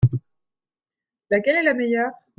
[1.29, 2.09] Laquelle est la meilleure?